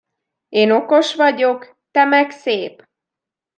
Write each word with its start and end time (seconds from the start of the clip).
Én 0.49 0.71
okos 0.71 1.15
vagyok, 1.15 1.77
te 1.91 2.05
meg 2.05 2.31
szép. 2.31 2.87